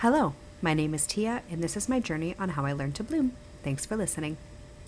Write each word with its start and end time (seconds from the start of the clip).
Hello, 0.00 0.32
my 0.62 0.72
name 0.72 0.94
is 0.94 1.06
Tia, 1.06 1.42
and 1.50 1.62
this 1.62 1.76
is 1.76 1.86
my 1.86 2.00
journey 2.00 2.34
on 2.38 2.48
how 2.48 2.64
I 2.64 2.72
learned 2.72 2.94
to 2.94 3.04
bloom. 3.04 3.32
Thanks 3.62 3.84
for 3.84 3.98
listening. 3.98 4.38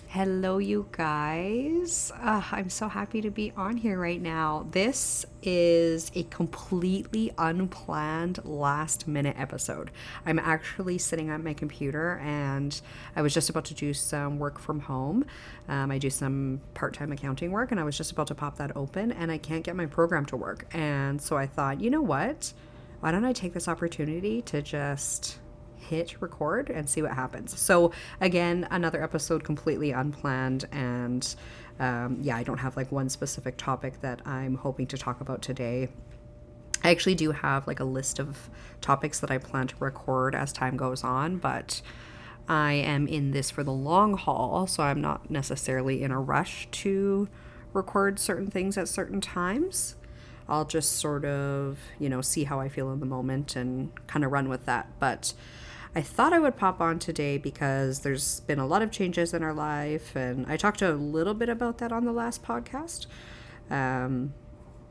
Hello, 0.07 0.57
you 0.57 0.87
guys. 0.91 2.11
Uh, 2.19 2.41
I'm 2.51 2.71
so 2.71 2.87
happy 2.87 3.21
to 3.21 3.29
be 3.29 3.53
on 3.55 3.77
here 3.77 3.99
right 3.99 4.19
now. 4.19 4.65
This 4.71 5.23
is 5.43 6.09
a 6.15 6.23
completely 6.23 7.31
unplanned 7.37 8.43
last 8.43 9.07
minute 9.07 9.35
episode. 9.37 9.91
I'm 10.25 10.39
actually 10.39 10.97
sitting 10.97 11.29
at 11.29 11.43
my 11.43 11.53
computer 11.53 12.17
and 12.17 12.81
I 13.15 13.21
was 13.21 13.35
just 13.35 13.51
about 13.51 13.65
to 13.65 13.75
do 13.75 13.93
some 13.93 14.39
work 14.39 14.57
from 14.57 14.79
home. 14.79 15.25
Um, 15.69 15.91
I 15.91 15.99
do 15.99 16.09
some 16.09 16.59
part 16.73 16.95
time 16.95 17.11
accounting 17.11 17.51
work 17.51 17.69
and 17.69 17.79
I 17.79 17.83
was 17.83 17.95
just 17.95 18.11
about 18.11 18.25
to 18.27 18.35
pop 18.35 18.57
that 18.57 18.75
open 18.75 19.11
and 19.11 19.31
I 19.31 19.37
can't 19.37 19.63
get 19.63 19.75
my 19.75 19.85
program 19.85 20.25
to 20.25 20.35
work. 20.35 20.65
And 20.73 21.21
so 21.21 21.37
I 21.37 21.45
thought, 21.45 21.81
you 21.81 21.91
know 21.91 22.01
what? 22.01 22.51
Why 23.03 23.11
don't 23.11 23.25
I 23.25 23.33
take 23.33 23.51
this 23.51 23.67
opportunity 23.67 24.41
to 24.43 24.61
just 24.61 25.37
hit 25.75 26.15
record 26.21 26.69
and 26.69 26.89
see 26.89 27.01
what 27.01 27.11
happens. 27.11 27.59
So, 27.59 27.91
again, 28.21 28.65
another 28.71 29.03
episode 29.03 29.43
completely 29.43 29.91
unplanned. 29.91 30.63
And 30.71 31.35
um, 31.81 32.19
yeah, 32.21 32.37
I 32.37 32.43
don't 32.43 32.59
have 32.59 32.77
like 32.77 32.93
one 32.93 33.09
specific 33.09 33.57
topic 33.57 33.99
that 33.99 34.25
I'm 34.25 34.55
hoping 34.55 34.87
to 34.87 34.97
talk 34.97 35.19
about 35.19 35.41
today. 35.41 35.89
I 36.81 36.91
actually 36.91 37.15
do 37.15 37.31
have 37.31 37.67
like 37.67 37.81
a 37.81 37.83
list 37.83 38.19
of 38.19 38.49
topics 38.79 39.19
that 39.19 39.29
I 39.29 39.37
plan 39.37 39.67
to 39.67 39.75
record 39.79 40.33
as 40.33 40.53
time 40.53 40.77
goes 40.77 41.03
on, 41.03 41.39
but 41.39 41.81
I 42.47 42.71
am 42.71 43.05
in 43.07 43.31
this 43.31 43.51
for 43.51 43.65
the 43.65 43.73
long 43.73 44.15
haul, 44.15 44.65
so 44.65 44.81
I'm 44.81 45.01
not 45.01 45.29
necessarily 45.29 46.03
in 46.03 46.11
a 46.11 46.21
rush 46.21 46.69
to 46.71 47.27
record 47.73 48.17
certain 48.17 48.49
things 48.49 48.77
at 48.77 48.87
certain 48.87 49.19
times. 49.19 49.97
I'll 50.47 50.65
just 50.65 50.93
sort 50.93 51.25
of, 51.25 51.79
you 51.99 52.09
know, 52.09 52.21
see 52.21 52.43
how 52.43 52.59
I 52.59 52.69
feel 52.69 52.91
in 52.91 52.99
the 52.99 53.05
moment 53.05 53.55
and 53.55 53.91
kind 54.07 54.25
of 54.25 54.31
run 54.31 54.49
with 54.49 54.65
that. 54.65 54.87
But 54.99 55.33
I 55.95 56.01
thought 56.01 56.33
I 56.33 56.39
would 56.39 56.57
pop 56.57 56.81
on 56.81 56.97
today 56.97 57.37
because 57.37 57.99
there's 57.99 58.39
been 58.41 58.59
a 58.59 58.65
lot 58.65 58.81
of 58.81 58.91
changes 58.91 59.33
in 59.33 59.43
our 59.43 59.53
life, 59.53 60.15
and 60.15 60.45
I 60.47 60.57
talked 60.57 60.81
a 60.81 60.93
little 60.93 61.35
bit 61.35 61.49
about 61.49 61.77
that 61.77 61.91
on 61.91 62.05
the 62.05 62.11
last 62.11 62.43
podcast. 62.43 63.05
Um, 63.69 64.33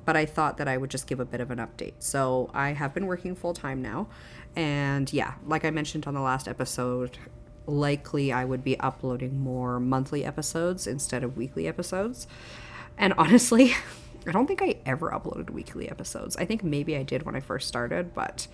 but 0.05 0.17
I 0.17 0.27
thought 0.27 0.57
that 0.59 0.69
I 0.69 0.77
would 0.77 0.91
just 0.91 1.07
give 1.07 1.21
a 1.21 1.25
bit 1.25 1.41
of 1.41 1.51
an 1.51 1.59
update. 1.59 1.95
So 1.99 2.51
I 2.55 2.73
have 2.73 2.95
been 2.95 3.07
working 3.07 3.35
full 3.35 3.55
time 3.55 3.83
now, 3.83 4.09
and 4.55 5.13
yeah, 5.13 5.35
like 5.45 5.65
I 5.65 5.71
mentioned 5.71 6.07
on 6.07 6.15
the 6.15 6.21
last 6.21 6.47
episode, 6.47 7.19
likely 7.67 8.33
I 8.33 8.45
would 8.45 8.63
be 8.63 8.79
uploading 8.79 9.41
more 9.41 9.81
monthly 9.81 10.25
episodes 10.25 10.87
instead 10.87 11.25
of 11.25 11.37
weekly 11.37 11.67
episodes. 11.67 12.27
And 12.97 13.13
honestly, 13.15 13.75
I 14.27 14.33
don't 14.33 14.47
think 14.47 14.63
I 14.63 14.77
ever 14.87 15.11
uploaded 15.11 15.51
weekly 15.51 15.91
episodes. 15.91 16.37
I 16.37 16.45
think 16.45 16.63
maybe 16.63 16.97
I 16.97 17.03
did 17.03 17.25
when 17.25 17.35
I 17.35 17.41
first 17.41 17.69
started, 17.69 18.15
but 18.15 18.47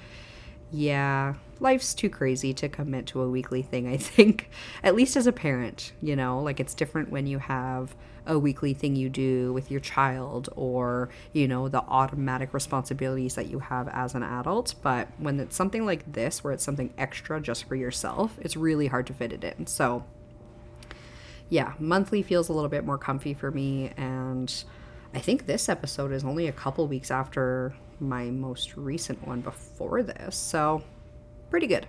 yeah, 0.71 1.35
life's 1.61 1.95
too 1.95 2.11
crazy 2.11 2.53
to 2.55 2.69
commit 2.69 3.07
to 3.07 3.23
a 3.23 3.29
weekly 3.29 3.63
thing, 3.63 3.89
I 3.89 3.97
think. 3.99 4.51
At 4.83 4.95
least 4.95 5.17
as 5.17 5.27
a 5.27 5.33
parent, 5.33 5.93
you 6.03 6.17
know, 6.17 6.41
like 6.41 6.61
it's 6.61 6.75
different 6.75 7.11
when 7.11 7.27
you 7.27 7.39
have 7.39 7.95
a 8.27 8.39
weekly 8.39 8.75
thing 8.75 8.95
you 8.95 9.09
do 9.09 9.53
with 9.55 9.71
your 9.71 9.81
child 9.81 10.51
or, 10.55 11.09
you 11.33 11.49
know, 11.49 11.69
the 11.69 11.81
automatic 11.81 12.53
responsibilities 12.53 13.35
that 13.37 13.47
you 13.47 13.59
have 13.59 13.89
as 13.89 14.15
an 14.15 14.23
adult. 14.23 14.75
But 14.83 15.09
when 15.17 15.41
it's 15.41 15.57
something 15.57 15.87
like 15.87 16.13
this, 16.13 16.45
where 16.45 16.53
it's 16.53 16.65
something 16.65 16.93
extra 16.99 17.41
just 17.41 17.65
for 17.65 17.75
yourself, 17.75 18.39
it's 18.41 18.57
really 18.57 18.89
hard 18.89 19.07
to 19.07 19.15
fit 19.15 19.33
it 19.33 19.45
in. 19.45 19.67
So, 19.67 20.05
yeah, 21.49 21.73
monthly 21.79 22.23
feels 22.23 22.51
a 22.51 22.53
little 22.53 22.69
bit 22.69 22.85
more 22.85 22.99
comfy 22.99 23.33
for 23.33 23.51
me. 23.51 23.93
And 23.97 24.53
I 25.15 25.21
think 25.21 25.47
this 25.47 25.69
episode 25.69 26.13
is 26.13 26.25
only 26.25 26.49
a 26.49 26.53
couple 26.53 26.87
weeks 26.87 27.11
after 27.11 27.75
my 28.01 28.25
most 28.25 28.77
recent 28.77 29.27
one 29.27 29.41
before 29.41 30.03
this. 30.03 30.37
So, 30.37 30.83
pretty 31.51 31.67
good. 31.67 31.87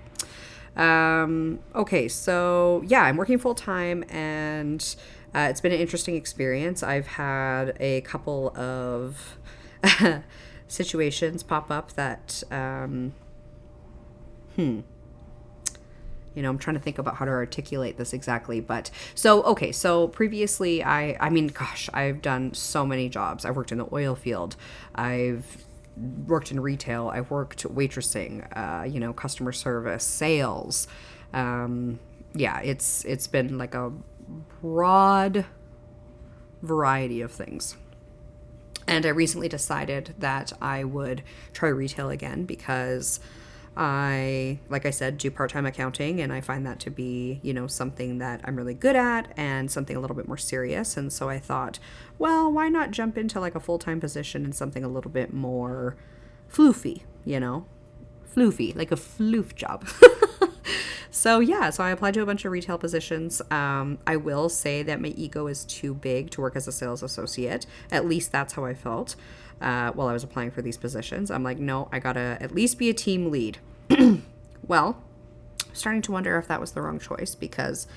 Um, 0.75 1.59
okay, 1.75 2.07
so 2.07 2.83
yeah, 2.85 3.03
I'm 3.03 3.17
working 3.17 3.37
full 3.37 3.55
time 3.55 4.03
and 4.09 4.95
uh, 5.35 5.47
it's 5.49 5.61
been 5.61 5.71
an 5.71 5.79
interesting 5.79 6.15
experience. 6.15 6.81
I've 6.81 7.07
had 7.07 7.75
a 7.79 8.01
couple 8.01 8.55
of 8.57 9.37
situations 10.67 11.43
pop 11.43 11.69
up 11.69 11.93
that, 11.93 12.43
um, 12.49 13.13
hmm, 14.55 14.81
you 16.39 16.43
know 16.43 16.49
i'm 16.49 16.57
trying 16.57 16.77
to 16.77 16.81
think 16.81 16.97
about 16.97 17.17
how 17.17 17.25
to 17.25 17.31
articulate 17.31 17.97
this 17.97 18.13
exactly 18.13 18.61
but 18.61 18.89
so 19.13 19.43
okay 19.43 19.73
so 19.73 20.07
previously 20.07 20.81
i 20.81 21.17
i 21.19 21.29
mean 21.29 21.47
gosh 21.47 21.89
i've 21.93 22.21
done 22.21 22.53
so 22.53 22.85
many 22.85 23.09
jobs 23.09 23.43
i've 23.43 23.57
worked 23.57 23.73
in 23.73 23.77
the 23.77 23.87
oil 23.93 24.15
field 24.15 24.55
i've 24.95 25.65
worked 26.27 26.51
in 26.51 26.59
retail. 26.59 27.09
I've 27.09 27.29
worked 27.29 27.63
waitressing, 27.63 28.45
uh, 28.55 28.85
you 28.85 28.99
know, 28.99 29.13
customer 29.13 29.51
service, 29.51 30.03
sales. 30.03 30.87
Um, 31.33 31.99
yeah, 32.33 32.59
it's 32.61 33.03
it's 33.05 33.27
been 33.27 33.57
like 33.57 33.75
a 33.75 33.91
broad 34.61 35.45
variety 36.61 37.21
of 37.21 37.31
things. 37.31 37.75
And 38.87 39.05
I 39.05 39.09
recently 39.09 39.47
decided 39.47 40.15
that 40.17 40.51
I 40.61 40.83
would 40.83 41.21
try 41.53 41.69
retail 41.69 42.09
again 42.09 42.45
because 42.45 43.19
I, 43.77 44.59
like 44.69 44.85
I 44.85 44.89
said, 44.89 45.17
do 45.17 45.31
part 45.31 45.51
time 45.51 45.65
accounting, 45.65 46.19
and 46.19 46.33
I 46.33 46.41
find 46.41 46.65
that 46.65 46.79
to 46.81 46.89
be, 46.89 47.39
you 47.43 47.53
know, 47.53 47.67
something 47.67 48.17
that 48.17 48.41
I'm 48.43 48.55
really 48.55 48.73
good 48.73 48.95
at 48.95 49.31
and 49.37 49.71
something 49.71 49.95
a 49.95 49.99
little 49.99 50.15
bit 50.15 50.27
more 50.27 50.37
serious. 50.37 50.97
And 50.97 51.11
so 51.13 51.29
I 51.29 51.39
thought, 51.39 51.79
well, 52.17 52.51
why 52.51 52.69
not 52.69 52.91
jump 52.91 53.17
into 53.17 53.39
like 53.39 53.55
a 53.55 53.59
full 53.59 53.79
time 53.79 53.99
position 53.99 54.43
and 54.43 54.53
something 54.53 54.83
a 54.83 54.89
little 54.89 55.11
bit 55.11 55.33
more 55.33 55.95
floofy, 56.51 57.03
you 57.25 57.39
know? 57.39 57.65
Floofy, 58.35 58.75
like 58.75 58.91
a 58.91 58.95
floof 58.95 59.55
job. 59.55 59.87
so 61.11 61.39
yeah, 61.39 61.69
so 61.69 61.83
I 61.83 61.91
applied 61.91 62.13
to 62.15 62.21
a 62.21 62.25
bunch 62.25 62.45
of 62.45 62.51
retail 62.51 62.77
positions. 62.77 63.41
Um, 63.49 63.97
I 64.05 64.17
will 64.17 64.49
say 64.49 64.83
that 64.83 65.01
my 65.01 65.09
ego 65.09 65.47
is 65.47 65.65
too 65.65 65.93
big 65.93 66.29
to 66.31 66.41
work 66.41 66.55
as 66.55 66.67
a 66.67 66.71
sales 66.71 67.01
associate. 67.01 67.65
At 67.91 68.05
least 68.05 68.31
that's 68.31 68.53
how 68.53 68.65
I 68.65 68.73
felt 68.73 69.15
uh, 69.61 69.91
while 69.91 70.07
I 70.07 70.13
was 70.13 70.23
applying 70.23 70.51
for 70.51 70.61
these 70.61 70.77
positions. 70.77 71.31
I'm 71.31 71.43
like, 71.43 71.59
no, 71.59 71.89
I 71.91 71.99
gotta 71.99 72.37
at 72.39 72.53
least 72.53 72.77
be 72.77 72.89
a 72.89 72.93
team 72.93 73.31
lead. 73.31 73.57
well, 74.67 75.01
starting 75.73 76.01
to 76.03 76.11
wonder 76.11 76.37
if 76.37 76.47
that 76.47 76.59
was 76.59 76.71
the 76.71 76.81
wrong 76.81 76.99
choice 76.99 77.35
because 77.35 77.87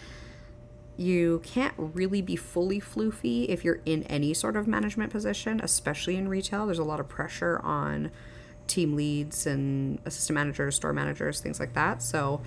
you 0.97 1.41
can't 1.45 1.75
really 1.77 2.21
be 2.21 2.37
fully 2.37 2.81
floofy 2.81 3.47
if 3.49 3.65
you're 3.65 3.81
in 3.87 4.03
any 4.05 4.35
sort 4.35 4.57
of 4.57 4.67
management 4.67 5.11
position, 5.11 5.61
especially 5.63 6.17
in 6.17 6.29
retail. 6.29 6.67
There's 6.67 6.79
a 6.79 6.85
lot 6.85 7.01
of 7.01 7.09
pressure 7.09 7.61
on 7.65 8.11
team 8.67 8.95
leads 8.95 9.47
and 9.47 9.99
assistant 10.05 10.35
managers, 10.35 10.77
store 10.77 10.93
managers, 10.93 11.41
things 11.41 11.59
like 11.59 11.73
that. 11.75 12.03
So, 12.03 12.43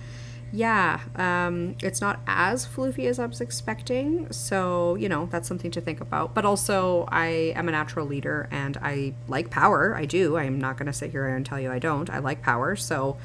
yeah, 0.56 1.00
um, 1.16 1.76
it's 1.82 2.00
not 2.00 2.20
as 2.26 2.66
floofy 2.66 3.04
as 3.04 3.18
I 3.18 3.26
was 3.26 3.42
expecting. 3.42 4.32
So, 4.32 4.94
you 4.94 5.06
know, 5.06 5.26
that's 5.30 5.46
something 5.46 5.70
to 5.72 5.82
think 5.82 6.00
about. 6.00 6.32
But 6.32 6.46
also, 6.46 7.04
I 7.08 7.52
am 7.54 7.68
a 7.68 7.72
natural 7.72 8.06
leader 8.06 8.48
and 8.50 8.78
I 8.78 9.12
like 9.28 9.50
power. 9.50 9.94
I 9.94 10.06
do. 10.06 10.38
I'm 10.38 10.58
not 10.58 10.78
going 10.78 10.86
to 10.86 10.94
sit 10.94 11.10
here 11.10 11.26
and 11.26 11.44
tell 11.44 11.60
you 11.60 11.70
I 11.70 11.78
don't. 11.78 12.08
I 12.08 12.20
like 12.20 12.42
power. 12.42 12.74
So, 12.74 13.18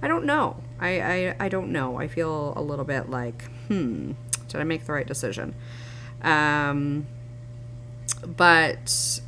I 0.00 0.06
don't 0.06 0.24
know. 0.24 0.62
I, 0.78 1.00
I, 1.00 1.36
I 1.40 1.48
don't 1.48 1.72
know. 1.72 1.98
I 1.98 2.06
feel 2.06 2.52
a 2.54 2.62
little 2.62 2.84
bit 2.84 3.10
like, 3.10 3.50
hmm, 3.66 4.12
did 4.46 4.60
I 4.60 4.64
make 4.64 4.86
the 4.86 4.92
right 4.92 5.06
decision? 5.06 5.56
Um, 6.22 7.08
but 8.24 9.20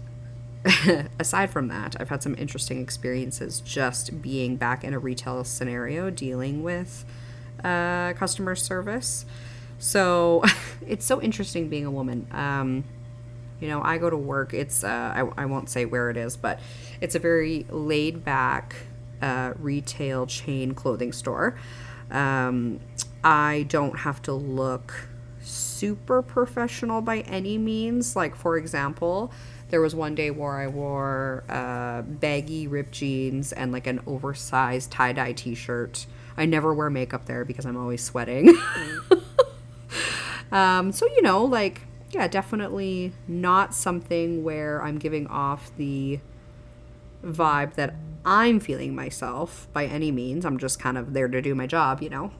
aside 1.18 1.50
from 1.50 1.66
that, 1.68 1.96
I've 1.98 2.08
had 2.08 2.22
some 2.22 2.36
interesting 2.38 2.80
experiences 2.80 3.60
just 3.60 4.22
being 4.22 4.54
back 4.54 4.84
in 4.84 4.94
a 4.94 4.98
retail 5.00 5.42
scenario 5.42 6.08
dealing 6.08 6.62
with 6.62 7.04
uh, 7.64 8.12
customer 8.14 8.54
service. 8.54 9.24
So 9.78 10.42
it's 10.86 11.04
so 11.04 11.20
interesting 11.20 11.68
being 11.68 11.86
a 11.86 11.90
woman. 11.90 12.26
Um, 12.32 12.84
you 13.60 13.68
know, 13.68 13.82
I 13.82 13.98
go 13.98 14.08
to 14.08 14.16
work. 14.16 14.54
It's 14.54 14.84
uh, 14.84 15.12
I, 15.36 15.42
I 15.42 15.46
won't 15.46 15.68
say 15.68 15.84
where 15.84 16.10
it 16.10 16.16
is, 16.16 16.36
but 16.36 16.60
it's 17.00 17.14
a 17.14 17.18
very 17.18 17.66
laid 17.70 18.24
back 18.24 18.76
uh, 19.20 19.54
retail 19.58 20.26
chain 20.26 20.74
clothing 20.74 21.12
store. 21.12 21.56
Um, 22.10 22.80
I 23.24 23.66
don't 23.68 23.98
have 23.98 24.22
to 24.22 24.32
look 24.32 25.08
super 25.40 26.22
professional 26.22 27.00
by 27.00 27.20
any 27.20 27.58
means. 27.58 28.14
Like 28.14 28.36
for 28.36 28.56
example, 28.56 29.32
there 29.70 29.80
was 29.80 29.94
one 29.94 30.14
day 30.14 30.30
where 30.30 30.58
I 30.58 30.66
wore 30.66 31.44
uh, 31.48 32.02
baggy 32.02 32.66
ripped 32.66 32.92
jeans 32.92 33.52
and 33.52 33.72
like 33.72 33.86
an 33.86 34.00
oversized 34.06 34.90
tie 34.90 35.12
dye 35.12 35.32
t 35.32 35.54
shirt 35.54 36.06
I 36.38 36.46
never 36.46 36.72
wear 36.72 36.88
makeup 36.88 37.26
there 37.26 37.44
because 37.44 37.66
I'm 37.66 37.76
always 37.76 38.02
sweating. 38.02 38.56
um, 40.52 40.92
so, 40.92 41.06
you 41.06 41.20
know, 41.20 41.44
like, 41.44 41.82
yeah, 42.10 42.28
definitely 42.28 43.12
not 43.26 43.74
something 43.74 44.44
where 44.44 44.82
I'm 44.82 44.98
giving 44.98 45.26
off 45.26 45.70
the 45.76 46.20
vibe 47.24 47.74
that 47.74 47.96
I'm 48.24 48.60
feeling 48.60 48.94
myself 48.94 49.66
by 49.72 49.86
any 49.86 50.12
means. 50.12 50.46
I'm 50.46 50.58
just 50.58 50.78
kind 50.78 50.96
of 50.96 51.12
there 51.12 51.28
to 51.28 51.42
do 51.42 51.54
my 51.54 51.66
job, 51.66 52.02
you 52.02 52.08
know. 52.08 52.30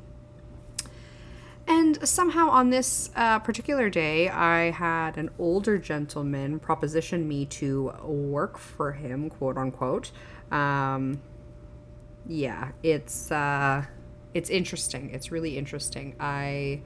And 1.67 2.09
somehow 2.09 2.49
on 2.49 2.71
this 2.71 3.11
uh, 3.15 3.41
particular 3.41 3.91
day, 3.91 4.31
I 4.31 4.71
had 4.71 5.19
an 5.19 5.29
older 5.39 5.77
gentleman 5.77 6.61
proposition 6.61 7.29
me 7.29 7.45
to 7.47 7.93
work 8.03 8.57
for 8.57 8.93
him, 8.93 9.29
quote 9.29 9.59
unquote. 9.59 10.11
Um, 10.51 11.21
yeah, 12.29 12.73
it's 12.83 13.33
uh, 13.33 13.85
it's 14.35 14.51
interesting. 14.51 15.11
It's 15.13 15.33
really 15.33 15.59
interesting. 15.59 16.15
I 16.21 16.83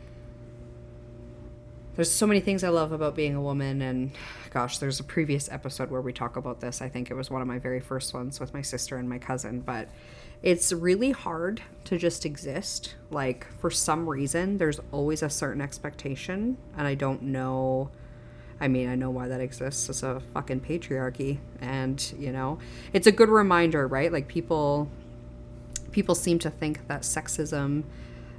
there's 1.94 2.10
so 2.10 2.26
many 2.26 2.40
things 2.40 2.64
I 2.64 2.70
love 2.70 2.92
about 2.92 3.14
being 3.14 3.34
a 3.34 3.42
woman, 3.42 3.82
and 3.82 4.12
gosh, 4.50 4.78
there's 4.78 4.98
a 4.98 5.04
previous 5.04 5.50
episode 5.52 5.90
where 5.90 6.00
we 6.00 6.12
talk 6.12 6.36
about 6.36 6.60
this. 6.60 6.80
I 6.80 6.88
think 6.88 7.10
it 7.10 7.14
was 7.14 7.30
one 7.30 7.42
of 7.42 7.48
my 7.48 7.58
very 7.58 7.80
first 7.80 8.14
ones 8.14 8.40
with 8.40 8.54
my 8.54 8.62
sister 8.62 8.96
and 8.96 9.08
my 9.08 9.18
cousin, 9.18 9.60
but 9.60 9.88
it's 10.42 10.72
really 10.72 11.10
hard 11.10 11.60
to 11.84 11.98
just 11.98 12.24
exist. 12.24 12.94
Like, 13.10 13.46
for 13.58 13.70
some 13.70 14.08
reason, 14.08 14.56
there's 14.56 14.80
always 14.90 15.22
a 15.22 15.28
certain 15.28 15.60
expectation, 15.60 16.56
and 16.78 16.86
I 16.86 16.94
don't 16.94 17.22
know. 17.24 17.90
I 18.58 18.68
mean, 18.68 18.88
I 18.88 18.94
know 18.94 19.10
why 19.10 19.28
that 19.28 19.40
exists. 19.40 19.88
It's 19.90 20.02
a 20.02 20.22
fucking 20.32 20.60
patriarchy, 20.60 21.40
and 21.60 22.02
you 22.18 22.32
know, 22.32 22.58
it's 22.94 23.06
a 23.06 23.12
good 23.12 23.28
reminder, 23.28 23.86
right? 23.86 24.10
Like 24.10 24.28
people, 24.28 24.88
people 25.92 26.14
seem 26.14 26.38
to 26.40 26.50
think 26.50 26.86
that 26.88 27.02
sexism 27.02 27.84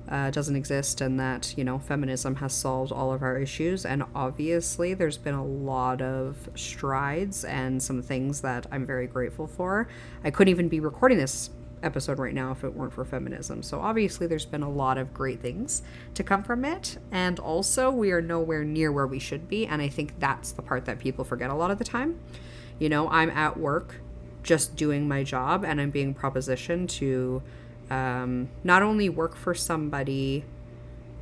uh, 0.09 0.29
doesn't 0.31 0.55
exist 0.55 1.01
and 1.01 1.19
that 1.19 1.53
you 1.57 1.63
know 1.63 1.79
feminism 1.79 2.35
has 2.35 2.53
solved 2.53 2.91
all 2.91 3.13
of 3.13 3.21
our 3.21 3.37
issues. 3.37 3.85
And 3.85 4.03
obviously 4.13 4.93
there's 4.93 5.17
been 5.17 5.33
a 5.33 5.45
lot 5.45 6.01
of 6.01 6.49
strides 6.55 7.45
and 7.45 7.81
some 7.81 8.01
things 8.01 8.41
that 8.41 8.67
i'm 8.71 8.85
very 8.85 9.07
grateful 9.07 9.47
for. 9.47 9.87
I 10.23 10.31
couldn't 10.31 10.51
even 10.51 10.67
be 10.67 10.79
recording 10.79 11.17
this 11.17 11.49
episode 11.81 12.17
right 12.17 12.33
now 12.33 12.51
if 12.51 12.63
it 12.63 12.73
weren't 12.73 12.93
for 12.93 13.03
feminism. 13.03 13.61
So 13.61 13.79
obviously 13.79 14.25
there's 14.25 14.45
been 14.45 14.63
a 14.63 14.69
lot 14.69 14.97
of 14.97 15.13
great 15.13 15.41
things 15.41 15.81
to 16.13 16.23
come 16.23 16.41
from 16.43 16.63
it. 16.63 16.97
And 17.11 17.39
also 17.39 17.91
we 17.91 18.11
are 18.11 18.21
nowhere 18.21 18.63
near 18.63 18.91
where 18.91 19.07
we 19.07 19.19
should 19.19 19.47
be. 19.47 19.65
And 19.65 19.81
i 19.81 19.87
think 19.87 20.19
that's 20.19 20.51
the 20.51 20.61
part 20.61 20.85
that 20.85 20.99
people 20.99 21.23
forget 21.23 21.49
a 21.49 21.55
lot 21.55 21.71
of 21.71 21.77
the 21.77 21.85
time. 21.85 22.19
You 22.79 22.89
know 22.89 23.07
i'm 23.09 23.29
at 23.29 23.57
work 23.57 23.95
just 24.43 24.75
doing 24.75 25.07
my 25.07 25.23
job 25.23 25.63
and 25.65 25.79
i'm 25.81 25.89
being 25.89 26.13
propositioned 26.13 26.89
to 26.89 27.41
um, 27.89 28.49
not 28.63 28.81
only 28.81 29.09
work 29.09 29.35
for 29.35 29.53
somebody 29.53 30.43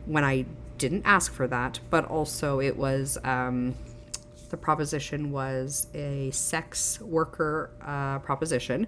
when 0.05 0.23
I 0.23 0.45
didn't 0.77 1.03
ask 1.05 1.31
for 1.31 1.47
that, 1.47 1.79
but 1.89 2.05
also 2.05 2.59
it 2.59 2.77
was 2.77 3.17
um, 3.23 3.75
the 4.49 4.57
proposition 4.57 5.31
was 5.31 5.87
a 5.93 6.31
sex 6.31 6.99
worker 7.01 7.69
uh, 7.81 8.19
proposition, 8.19 8.87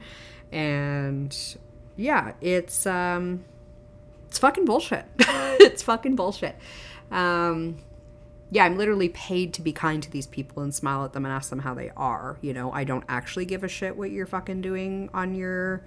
and 0.51 1.35
yeah, 1.95 2.33
it's 2.41 2.85
um, 2.85 3.43
it's 4.27 4.39
fucking 4.39 4.65
bullshit. 4.65 5.05
it's 5.19 5.83
fucking 5.83 6.15
bullshit. 6.15 6.55
Um, 7.11 7.77
yeah, 8.53 8.65
I'm 8.65 8.77
literally 8.77 9.09
paid 9.09 9.51
to 9.55 9.63
be 9.63 9.73
kind 9.73 10.03
to 10.03 10.11
these 10.11 10.27
people 10.27 10.61
and 10.61 10.73
smile 10.73 11.03
at 11.03 11.13
them 11.13 11.25
and 11.25 11.33
ask 11.33 11.49
them 11.49 11.57
how 11.59 11.73
they 11.73 11.89
are. 11.97 12.37
You 12.41 12.53
know, 12.53 12.71
I 12.71 12.83
don't 12.83 13.03
actually 13.09 13.45
give 13.45 13.63
a 13.63 13.67
shit 13.67 13.97
what 13.97 14.11
you're 14.11 14.27
fucking 14.27 14.61
doing 14.61 15.09
on 15.11 15.33
your 15.33 15.83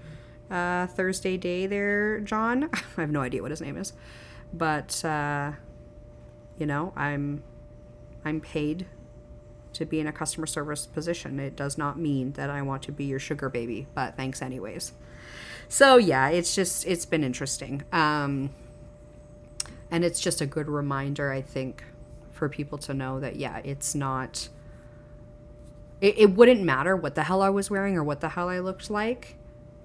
uh, 0.50 0.88
Thursday 0.88 1.36
day 1.36 1.66
there, 1.68 2.18
John. 2.18 2.68
I 2.96 3.00
have 3.02 3.12
no 3.12 3.20
idea 3.20 3.40
what 3.40 3.52
his 3.52 3.60
name 3.60 3.76
is, 3.76 3.92
but 4.52 5.04
uh, 5.04 5.52
you 6.58 6.66
know, 6.66 6.92
I'm 6.96 7.44
I'm 8.24 8.40
paid 8.40 8.86
to 9.74 9.86
be 9.86 10.00
in 10.00 10.08
a 10.08 10.12
customer 10.12 10.48
service 10.48 10.86
position. 10.86 11.38
It 11.38 11.54
does 11.54 11.78
not 11.78 11.96
mean 11.96 12.32
that 12.32 12.50
I 12.50 12.62
want 12.62 12.82
to 12.84 12.92
be 12.92 13.04
your 13.04 13.20
sugar 13.20 13.48
baby, 13.48 13.86
but 13.94 14.16
thanks 14.16 14.42
anyways. 14.42 14.90
So 15.68 15.98
yeah, 15.98 16.30
it's 16.30 16.52
just 16.52 16.84
it's 16.84 17.06
been 17.06 17.22
interesting. 17.22 17.84
Um, 17.92 18.50
and 19.88 20.04
it's 20.04 20.18
just 20.18 20.40
a 20.40 20.46
good 20.46 20.66
reminder, 20.66 21.30
I 21.30 21.42
think, 21.42 21.84
for 22.36 22.48
people 22.48 22.78
to 22.78 22.94
know 22.94 23.20
that 23.20 23.36
yeah, 23.36 23.60
it's 23.64 23.94
not. 23.94 24.48
It, 26.00 26.18
it 26.18 26.30
wouldn't 26.32 26.62
matter 26.62 26.94
what 26.94 27.14
the 27.14 27.24
hell 27.24 27.40
I 27.40 27.48
was 27.48 27.70
wearing 27.70 27.96
or 27.96 28.04
what 28.04 28.20
the 28.20 28.30
hell 28.30 28.48
I 28.48 28.58
looked 28.58 28.90
like. 28.90 29.36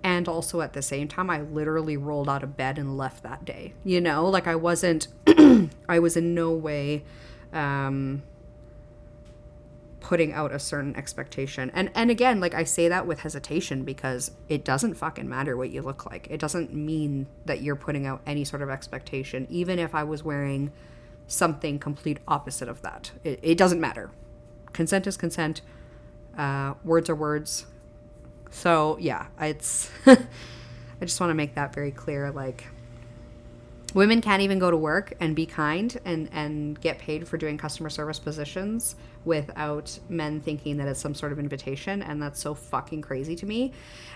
And 0.04 0.28
also 0.28 0.62
at 0.62 0.74
the 0.74 0.82
same 0.82 1.08
time 1.08 1.30
i 1.30 1.42
literally 1.42 1.96
rolled 1.96 2.28
out 2.28 2.42
of 2.42 2.58
bed 2.58 2.80
and 2.80 2.98
left 2.98 3.22
that 3.22 3.46
day 3.46 3.74
you 3.84 4.02
know? 4.02 4.28
Like 4.28 4.48
i 4.48 4.56
wasn't 4.56 5.08
i 5.88 6.00
was 6.00 6.18
in 6.18 6.34
no 6.34 6.52
way 6.52 7.04
um 7.54 8.24
putting 10.00 10.34
out 10.34 10.52
a 10.52 10.60
certain 10.60 10.96
expectation. 10.96 11.72
And 11.74 11.92
and 11.96 12.12
again 12.12 12.40
like 12.40 12.54
i 12.54 12.64
say 12.64 12.88
that 12.90 13.08
with 13.08 13.20
hesitation 13.20 13.84
because 13.84 14.32
it 14.50 14.66
doesn't 14.66 14.96
fucking 14.96 15.30
matter 15.30 15.56
what 15.56 15.70
you 15.70 15.82
look 15.82 16.06
like. 16.06 16.28
It 16.30 16.40
doesn't 16.40 16.74
mean 16.74 17.28
that 17.46 17.62
you're 17.62 17.76
putting 17.76 18.06
out 18.06 18.22
any 18.26 18.44
sort 18.44 18.62
of 18.62 18.70
expectation. 18.70 19.48
Even 19.50 19.80
if 19.80 19.96
i 19.96 20.04
was 20.04 20.24
wearing 20.24 20.72
something 21.32 21.80
complete 21.80 22.20
opposite 22.28 22.68
of 22.70 22.82
that. 22.82 23.12
It, 23.24 23.40
it 23.42 23.58
doesn't 23.58 23.80
matter. 23.80 24.12
Consent 24.74 25.08
is 25.08 25.18
consent. 25.18 25.62
Uh, 26.38 26.76
words 26.84 27.10
are 27.10 27.16
words. 27.16 27.66
So 28.50 28.98
yeah, 29.00 29.28
it's 29.40 29.90
I 30.06 30.18
just 31.02 31.20
want 31.20 31.32
to 31.32 31.36
make 31.36 31.56
that 31.56 31.74
very 31.74 31.92
clear. 31.92 32.32
Like 32.32 32.66
women 33.94 34.22
can't 34.22 34.42
even 34.42 34.60
go 34.60 34.72
to 34.72 34.78
work 34.78 35.14
and 35.20 35.36
be 35.36 35.46
kind 35.46 36.00
and 36.06 36.30
and 36.32 36.80
get 36.82 37.00
paid 37.00 37.28
for 37.28 37.38
doing 37.38 37.58
customer 37.58 37.90
service 37.90 38.20
positions 38.20 38.96
without 39.26 40.00
men 40.10 40.40
thinking 40.40 40.78
that 40.78 40.88
it's 40.88 41.00
some 41.00 41.14
sort 41.14 41.32
of 41.32 41.40
invitation 41.40 42.02
and 42.02 42.22
that's 42.22 42.40
so 42.40 42.54
fucking 42.54 43.02
crazy 43.02 43.36
to 43.36 43.46
me. 43.46 43.72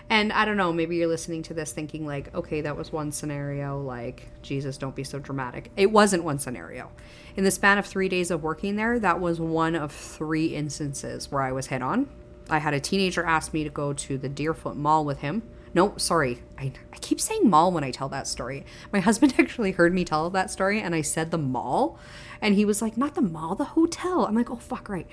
And 0.10 0.32
i 0.34 0.46
don't 0.46 0.58
know 0.58 0.72
maybe 0.72 0.96
you're 0.96 1.08
listening 1.08 1.44
to 1.44 1.54
this 1.54 1.72
thinking 1.72 2.06
like 2.06 2.34
okay 2.36 2.62
that 2.62 2.78
was 2.78 2.92
one 2.92 3.12
scenario 3.12 3.82
like 3.82 4.28
jesus 4.42 4.78
don't 4.78 4.96
be 4.96 5.04
so 5.04 5.20
dramatic. 5.20 5.72
It 5.76 5.92
wasn't 5.92 6.24
one 6.24 6.40
scenario. 6.40 6.92
In 7.36 7.44
the 7.44 7.52
span 7.52 7.78
of 7.78 7.86
three 7.86 8.08
days 8.08 8.32
of 8.32 8.44
working 8.44 8.76
there 8.76 9.00
that 9.00 9.20
was 9.20 9.40
one 9.40 9.76
of 9.76 9.92
three 9.92 10.48
instances 10.56 11.32
where 11.32 11.42
i 11.42 11.52
was 11.52 11.68
hit 11.68 11.82
on. 11.82 12.08
I 12.50 12.60
had 12.60 12.74
a 12.74 12.80
teenager 12.80 13.24
ask 13.24 13.54
me 13.54 13.64
to 13.64 13.70
go 13.70 13.94
to 13.94 14.18
the 14.18 14.30
Deerfoot 14.30 14.76
Mall 14.76 15.04
with 15.04 15.20
him. 15.20 15.42
No, 15.76 15.94
sorry. 15.98 16.42
I, 16.58 16.72
I 16.94 16.98
keep 17.02 17.20
saying 17.20 17.50
mall 17.50 17.72
when 17.72 17.84
I 17.84 17.92
tell 17.92 18.08
that 18.10 18.28
story. 18.28 18.66
My 18.94 19.02
husband 19.02 19.36
actually 19.40 19.74
heard 19.74 19.94
me 19.94 20.06
tell 20.06 20.30
that 20.32 20.50
story 20.50 20.82
and 20.82 20.96
I 20.96 21.02
said 21.02 21.30
the 21.30 21.38
mall. 21.38 22.00
And 22.42 22.56
he 22.56 22.66
was 22.66 22.82
like, 22.82 22.98
not 22.98 23.14
the 23.14 23.22
mall, 23.22 23.56
the 23.56 23.66
hotel. 23.66 24.26
I'm 24.26 24.36
like, 24.36 24.50
oh, 24.50 24.56
fuck, 24.56 24.90
right. 24.90 25.06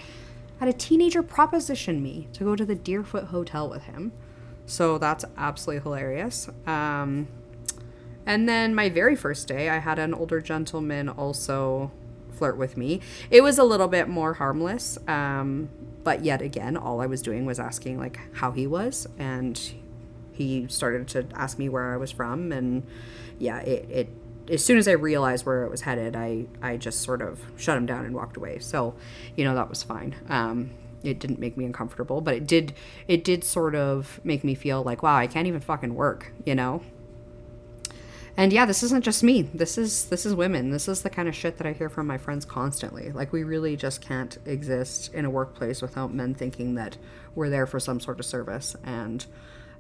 I 0.61 0.67
had 0.67 0.75
a 0.75 0.79
teenager 0.79 1.23
proposition 1.23 2.01
me 2.01 2.29
to 2.35 2.45
go 2.45 2.55
to 2.55 2.65
the 2.65 2.77
Deerfoot 2.77 3.25
Hotel 3.25 3.69
with 3.69 3.83
him. 3.85 4.13
So 4.65 4.99
that's 4.99 5.25
absolutely 5.37 5.83
hilarious. 5.83 6.49
Um, 6.67 7.27
and 8.25 8.49
then 8.49 8.73
my 8.73 8.89
very 8.89 9.17
first 9.17 9.49
day, 9.49 9.69
I 9.69 9.79
had 9.79 9.99
an 9.99 10.15
older 10.15 10.41
gentleman 10.41 11.09
also 11.09 11.91
flirt 12.31 12.57
with 12.57 12.77
me. 12.77 13.01
It 13.31 13.43
was 13.43 13.59
a 13.59 13.65
little 13.65 13.89
bit 13.89 14.09
more 14.09 14.35
harmless. 14.35 14.97
Um, 15.09 15.71
but 16.05 16.25
yet 16.25 16.41
again, 16.41 16.77
all 16.77 17.01
I 17.01 17.07
was 17.07 17.21
doing 17.23 17.45
was 17.47 17.59
asking 17.59 17.99
like 17.99 18.21
how 18.35 18.53
he 18.53 18.67
was, 18.67 19.07
and 19.19 19.61
he 20.33 20.67
started 20.69 21.09
to 21.09 21.27
ask 21.35 21.59
me 21.59 21.69
where 21.69 21.93
I 21.93 21.97
was 21.97 22.11
from, 22.11 22.53
and 22.53 22.85
yeah, 23.39 23.59
it, 23.61 23.91
it 23.91 24.09
as 24.51 24.65
soon 24.65 24.79
as 24.79 24.89
I 24.89 24.93
realized 24.93 25.47
where 25.47 25.65
it 25.65 25.71
was 25.71 25.83
headed, 25.83 26.17
I 26.17 26.47
I 26.61 26.77
just 26.77 27.03
sort 27.03 27.23
of 27.23 27.41
shut 27.57 27.77
him 27.77 27.87
down 27.87 28.05
and 28.05 28.15
walked 28.15 28.37
away. 28.37 28.59
So, 28.59 28.95
you 29.37 29.45
know, 29.45 29.55
that 29.55 29.69
was 29.69 29.83
fine. 29.83 30.15
Um, 30.29 30.71
it 31.03 31.19
didn't 31.19 31.39
make 31.39 31.57
me 31.57 31.65
uncomfortable, 31.65 32.21
but 32.21 32.35
it 32.35 32.47
did 32.47 32.75
it 33.09 33.25
did 33.25 33.45
sort 33.45 33.75
of 33.75 34.21
make 34.25 34.45
me 34.45 34.55
feel 34.55 34.83
like 34.83 35.03
wow, 35.03 35.17
I 35.17 35.27
can't 35.27 35.47
even 35.47 35.61
fucking 35.61 35.95
work, 35.95 36.33
you 36.45 36.55
know? 36.55 36.83
And 38.35 38.51
yeah 38.51 38.65
this 38.65 38.83
isn't 38.83 39.05
just 39.05 39.23
me. 39.23 39.43
This 39.43 39.77
is 39.77 40.07
this 40.07 40.25
is 40.25 40.35
women. 40.35 40.71
This 40.71 40.89
is 40.89 41.03
the 41.03 41.11
kind 41.11 41.29
of 41.29 41.35
shit 41.35 41.59
that 41.59 41.67
i 41.67 41.73
hear 41.73 41.89
from 41.89 42.07
my 42.07 42.19
friends 42.19 42.45
constantly. 42.45 43.13
Like 43.13 43.33
we 43.33 43.45
really 43.45 43.77
just 43.77 44.01
can't 44.01 44.39
exist 44.47 45.13
in 45.13 45.25
a 45.25 45.31
workplace 45.31 45.83
without 45.83 46.15
men 46.15 46.35
thinking 46.35 46.75
that 46.77 46.97
we're 47.35 47.51
there 47.51 47.67
for 47.67 47.81
some 47.81 48.01
sort 48.01 48.21
of 48.21 48.27
service. 48.27 48.75
And 48.85 49.27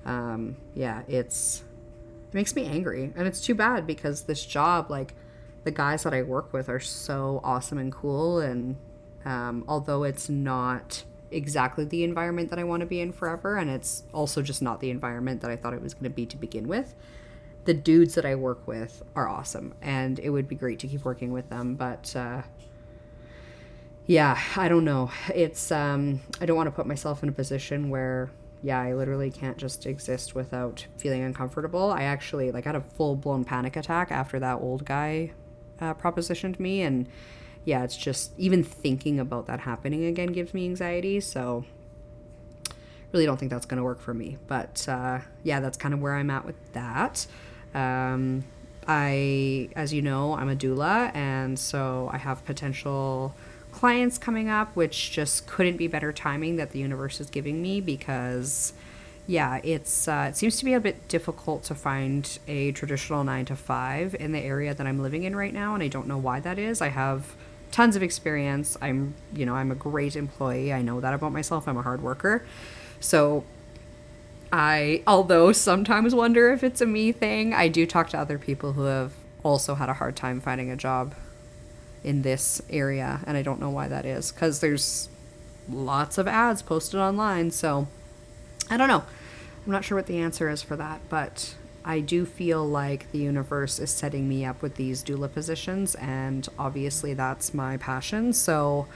um, 0.04 0.56
yeah 0.74 1.02
it's 1.08 1.62
it 2.28 2.34
makes 2.34 2.54
me 2.54 2.66
angry 2.66 3.12
and 3.16 3.26
it's 3.26 3.40
too 3.40 3.54
bad 3.54 3.86
because 3.86 4.22
this 4.22 4.44
job 4.44 4.90
like 4.90 5.14
the 5.64 5.70
guys 5.70 6.02
that 6.02 6.12
i 6.12 6.22
work 6.22 6.52
with 6.52 6.68
are 6.68 6.80
so 6.80 7.40
awesome 7.44 7.78
and 7.78 7.92
cool 7.92 8.40
and 8.40 8.76
um, 9.24 9.64
although 9.68 10.02
it's 10.02 10.28
not 10.28 11.04
exactly 11.30 11.84
the 11.84 12.04
environment 12.04 12.50
that 12.50 12.58
i 12.58 12.64
want 12.64 12.80
to 12.80 12.86
be 12.86 13.00
in 13.00 13.12
forever 13.12 13.56
and 13.56 13.70
it's 13.70 14.02
also 14.12 14.42
just 14.42 14.60
not 14.60 14.80
the 14.80 14.90
environment 14.90 15.40
that 15.40 15.50
i 15.50 15.56
thought 15.56 15.72
it 15.72 15.80
was 15.80 15.94
going 15.94 16.04
to 16.04 16.10
be 16.10 16.26
to 16.26 16.36
begin 16.36 16.66
with 16.66 16.94
the 17.64 17.74
dudes 17.74 18.14
that 18.14 18.24
I 18.24 18.34
work 18.34 18.66
with 18.66 19.02
are 19.14 19.28
awesome, 19.28 19.74
and 19.80 20.18
it 20.18 20.30
would 20.30 20.48
be 20.48 20.54
great 20.54 20.78
to 20.80 20.88
keep 20.88 21.04
working 21.04 21.32
with 21.32 21.48
them. 21.48 21.74
But 21.74 22.14
uh, 22.16 22.42
yeah, 24.06 24.38
I 24.56 24.68
don't 24.68 24.84
know. 24.84 25.10
It's 25.34 25.70
um, 25.70 26.20
I 26.40 26.46
don't 26.46 26.56
want 26.56 26.66
to 26.66 26.72
put 26.72 26.86
myself 26.86 27.22
in 27.22 27.28
a 27.28 27.32
position 27.32 27.88
where 27.90 28.30
yeah, 28.62 28.80
I 28.80 28.94
literally 28.94 29.30
can't 29.30 29.56
just 29.56 29.86
exist 29.86 30.34
without 30.34 30.86
feeling 30.96 31.22
uncomfortable. 31.22 31.90
I 31.90 32.04
actually 32.04 32.50
like 32.52 32.64
had 32.64 32.76
a 32.76 32.80
full 32.80 33.16
blown 33.16 33.44
panic 33.44 33.76
attack 33.76 34.10
after 34.12 34.38
that 34.38 34.60
old 34.60 34.84
guy 34.84 35.32
uh, 35.80 35.94
propositioned 35.94 36.60
me, 36.60 36.82
and 36.82 37.08
yeah, 37.64 37.82
it's 37.82 37.96
just 37.96 38.32
even 38.38 38.62
thinking 38.62 39.18
about 39.18 39.46
that 39.46 39.60
happening 39.60 40.04
again 40.04 40.28
gives 40.32 40.54
me 40.54 40.64
anxiety. 40.64 41.20
So 41.20 41.64
really 43.12 43.26
don't 43.26 43.36
think 43.36 43.50
that's 43.50 43.66
going 43.66 43.78
to 43.78 43.84
work 43.84 44.00
for 44.00 44.14
me. 44.14 44.38
But 44.46 44.86
uh, 44.88 45.20
yeah, 45.42 45.60
that's 45.60 45.76
kind 45.76 45.94
of 45.94 46.00
where 46.00 46.14
I'm 46.14 46.30
at 46.30 46.44
with 46.44 46.72
that. 46.72 47.26
Um, 47.74 48.44
I, 48.86 49.68
as 49.76 49.92
you 49.92 50.02
know, 50.02 50.34
I'm 50.34 50.48
a 50.48 50.56
doula, 50.56 51.14
and 51.14 51.58
so 51.58 52.10
I 52.12 52.18
have 52.18 52.44
potential 52.44 53.34
clients 53.72 54.18
coming 54.18 54.48
up, 54.48 54.76
which 54.76 55.10
just 55.10 55.46
couldn't 55.46 55.76
be 55.76 55.88
better 55.88 56.12
timing 56.12 56.56
that 56.56 56.70
the 56.70 56.78
universe 56.78 57.20
is 57.20 57.30
giving 57.30 57.60
me 57.60 57.80
because, 57.80 58.72
yeah, 59.26 59.60
it's 59.64 60.06
uh, 60.06 60.26
it 60.28 60.36
seems 60.36 60.58
to 60.58 60.64
be 60.64 60.74
a 60.74 60.80
bit 60.80 61.08
difficult 61.08 61.64
to 61.64 61.74
find 61.74 62.38
a 62.46 62.72
traditional 62.72 63.24
nine 63.24 63.44
to 63.46 63.56
five 63.56 64.14
in 64.14 64.32
the 64.32 64.40
area 64.40 64.74
that 64.74 64.86
I'm 64.86 65.00
living 65.00 65.24
in 65.24 65.34
right 65.34 65.52
now, 65.52 65.74
and 65.74 65.82
I 65.82 65.88
don't 65.88 66.06
know 66.06 66.18
why 66.18 66.38
that 66.40 66.58
is. 66.58 66.80
I 66.80 66.88
have 66.88 67.34
tons 67.72 67.96
of 67.96 68.02
experience. 68.02 68.76
I'm 68.80 69.14
you 69.34 69.46
know 69.46 69.54
I'm 69.54 69.72
a 69.72 69.74
great 69.74 70.14
employee. 70.14 70.72
I 70.72 70.82
know 70.82 71.00
that 71.00 71.14
about 71.14 71.32
myself. 71.32 71.66
I'm 71.66 71.78
a 71.78 71.82
hard 71.82 72.02
worker, 72.02 72.44
so 73.00 73.44
I 74.52 75.02
although 75.06 75.52
sometimes 75.52 76.14
wonder 76.14 76.52
if 76.52 76.62
it's 76.62 76.80
a 76.80 76.86
me 76.86 77.10
thing. 77.10 77.54
I 77.54 77.68
do 77.68 77.86
talk 77.86 78.10
to 78.10 78.18
other 78.18 78.38
people 78.38 78.74
who 78.74 78.82
have 78.82 79.12
also 79.42 79.74
had 79.74 79.88
a 79.88 79.94
hard 79.94 80.14
time 80.14 80.40
finding 80.40 80.70
a 80.70 80.76
job 80.76 81.14
in 82.04 82.22
this 82.22 82.60
area, 82.70 83.20
and 83.26 83.36
I 83.36 83.42
don't 83.42 83.60
know 83.60 83.70
why 83.70 83.88
that 83.88 84.04
is 84.04 84.32
because 84.32 84.60
there's 84.60 85.08
lots 85.68 86.18
of 86.18 86.26
ads 86.26 86.62
posted 86.62 87.00
online, 87.00 87.50
so. 87.50 87.88
I 88.70 88.76
don't 88.78 88.88
know. 88.88 89.04
I'm 89.66 89.72
not 89.72 89.84
sure 89.84 89.98
what 89.98 90.06
the 90.06 90.18
answer 90.18 90.48
is 90.48 90.62
for 90.62 90.76
that, 90.76 91.00
but 91.10 91.54
I 91.84 92.00
do 92.00 92.24
feel 92.24 92.66
like 92.66 93.10
the 93.12 93.18
universe 93.18 93.78
is 93.78 93.90
setting 93.90 94.28
me 94.28 94.46
up 94.46 94.62
with 94.62 94.76
these 94.76 95.04
doula 95.04 95.30
positions, 95.30 95.94
and 95.96 96.48
obviously 96.58 97.12
that's 97.12 97.52
my 97.52 97.76
passion. 97.76 98.32
So 98.32 98.86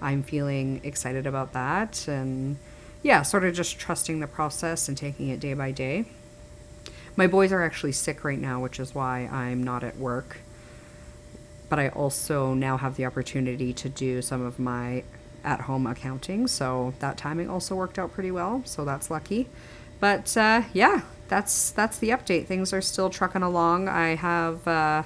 I'm 0.00 0.22
feeling 0.22 0.80
excited 0.84 1.26
about 1.26 1.54
that, 1.54 2.06
and 2.06 2.58
yeah, 3.02 3.22
sort 3.22 3.44
of 3.44 3.54
just 3.54 3.78
trusting 3.78 4.20
the 4.20 4.26
process 4.26 4.86
and 4.86 4.96
taking 4.96 5.28
it 5.28 5.40
day 5.40 5.54
by 5.54 5.72
day. 5.72 6.04
My 7.16 7.26
boys 7.26 7.50
are 7.50 7.62
actually 7.62 7.92
sick 7.92 8.22
right 8.22 8.38
now, 8.38 8.60
which 8.60 8.78
is 8.78 8.94
why 8.94 9.26
I'm 9.32 9.62
not 9.62 9.82
at 9.82 9.96
work. 9.96 10.38
But 11.68 11.78
I 11.78 11.88
also 11.88 12.54
now 12.54 12.76
have 12.76 12.96
the 12.96 13.06
opportunity 13.06 13.72
to 13.72 13.88
do 13.88 14.22
some 14.22 14.42
of 14.42 14.58
my 14.58 15.02
at 15.46 15.62
home 15.62 15.86
accounting. 15.86 16.46
So 16.48 16.92
that 16.98 17.16
timing 17.16 17.48
also 17.48 17.74
worked 17.74 17.98
out 17.98 18.12
pretty 18.12 18.30
well. 18.30 18.62
So 18.64 18.84
that's 18.84 19.10
lucky. 19.10 19.48
But 20.00 20.36
uh, 20.36 20.62
yeah, 20.74 21.02
that's 21.28 21.70
that's 21.70 21.98
the 21.98 22.10
update. 22.10 22.46
Things 22.46 22.72
are 22.72 22.82
still 22.82 23.08
trucking 23.08 23.42
along. 23.42 23.88
I 23.88 24.16
have 24.16 24.66
uh, 24.68 25.04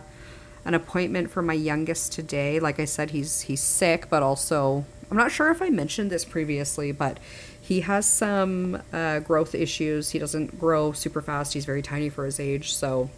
an 0.64 0.74
appointment 0.74 1.30
for 1.30 1.42
my 1.42 1.52
youngest 1.52 2.12
today. 2.12 2.58
Like 2.58 2.80
I 2.80 2.86
said, 2.86 3.10
he's 3.10 3.42
he's 3.42 3.62
sick, 3.62 4.08
but 4.10 4.22
also 4.22 4.84
I'm 5.10 5.16
not 5.16 5.30
sure 5.30 5.50
if 5.50 5.62
I 5.62 5.70
mentioned 5.70 6.10
this 6.10 6.24
previously, 6.24 6.90
but 6.90 7.18
he 7.60 7.82
has 7.82 8.06
some 8.06 8.82
uh, 8.92 9.20
growth 9.20 9.54
issues. 9.54 10.10
He 10.10 10.18
doesn't 10.18 10.58
grow 10.58 10.92
super 10.92 11.20
fast. 11.20 11.52
He's 11.52 11.64
very 11.64 11.82
tiny 11.82 12.08
for 12.08 12.24
his 12.24 12.40
age, 12.40 12.74
so 12.74 13.10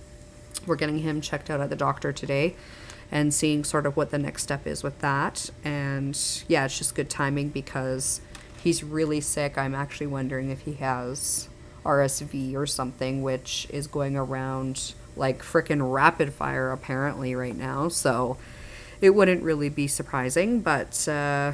we're 0.66 0.76
getting 0.76 0.98
him 0.98 1.20
checked 1.20 1.48
out 1.48 1.60
at 1.60 1.70
the 1.70 1.76
doctor 1.76 2.12
today 2.12 2.54
and 3.12 3.32
seeing 3.32 3.62
sort 3.62 3.84
of 3.84 3.96
what 3.96 4.10
the 4.10 4.18
next 4.18 4.42
step 4.42 4.66
is 4.66 4.82
with 4.82 4.98
that. 5.00 5.50
And 5.62 6.18
yeah, 6.48 6.64
it's 6.64 6.78
just 6.78 6.94
good 6.94 7.10
timing 7.10 7.50
because 7.50 8.22
he's 8.62 8.82
really 8.82 9.20
sick. 9.20 9.58
I'm 9.58 9.74
actually 9.74 10.06
wondering 10.06 10.50
if 10.50 10.62
he 10.62 10.74
has 10.74 11.48
RSV 11.84 12.54
or 12.54 12.66
something, 12.66 13.22
which 13.22 13.66
is 13.70 13.86
going 13.86 14.16
around 14.16 14.94
like 15.14 15.42
freaking 15.42 15.92
rapid 15.92 16.32
fire 16.32 16.72
apparently 16.72 17.34
right 17.34 17.56
now. 17.56 17.88
So 17.88 18.38
it 19.02 19.10
wouldn't 19.10 19.42
really 19.42 19.68
be 19.68 19.86
surprising, 19.86 20.60
but 20.60 21.06
uh, 21.06 21.52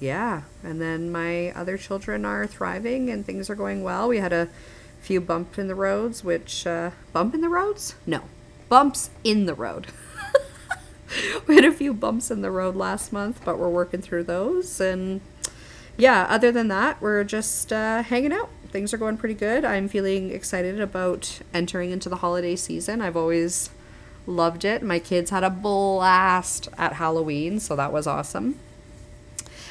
yeah. 0.00 0.42
And 0.64 0.80
then 0.80 1.12
my 1.12 1.50
other 1.50 1.76
children 1.76 2.24
are 2.24 2.46
thriving 2.46 3.10
and 3.10 3.26
things 3.26 3.50
are 3.50 3.54
going 3.54 3.84
well. 3.84 4.08
We 4.08 4.18
had 4.18 4.32
a 4.32 4.48
few 5.02 5.20
bumps 5.20 5.58
in 5.58 5.68
the 5.68 5.74
roads, 5.74 6.24
which 6.24 6.66
uh, 6.66 6.92
bump 7.12 7.34
in 7.34 7.42
the 7.42 7.48
roads? 7.50 7.96
No, 8.06 8.22
bumps 8.70 9.10
in 9.22 9.44
the 9.44 9.54
road. 9.54 9.88
we 11.46 11.54
had 11.56 11.64
a 11.64 11.72
few 11.72 11.92
bumps 11.92 12.30
in 12.30 12.42
the 12.42 12.50
road 12.50 12.76
last 12.76 13.12
month, 13.12 13.42
but 13.44 13.58
we're 13.58 13.68
working 13.68 14.00
through 14.02 14.24
those. 14.24 14.80
And 14.80 15.20
yeah, 15.96 16.26
other 16.28 16.52
than 16.52 16.68
that, 16.68 17.00
we're 17.00 17.24
just 17.24 17.72
uh, 17.72 18.02
hanging 18.02 18.32
out. 18.32 18.50
Things 18.68 18.94
are 18.94 18.98
going 18.98 19.16
pretty 19.16 19.34
good. 19.34 19.64
I'm 19.64 19.88
feeling 19.88 20.30
excited 20.30 20.80
about 20.80 21.40
entering 21.52 21.90
into 21.90 22.08
the 22.08 22.16
holiday 22.16 22.56
season. 22.56 23.02
I've 23.02 23.16
always 23.16 23.70
loved 24.26 24.64
it. 24.64 24.82
My 24.82 24.98
kids 24.98 25.30
had 25.30 25.44
a 25.44 25.50
blast 25.50 26.68
at 26.78 26.94
Halloween, 26.94 27.60
so 27.60 27.76
that 27.76 27.92
was 27.92 28.06
awesome. 28.06 28.58